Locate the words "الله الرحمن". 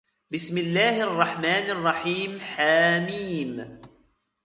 0.57-1.45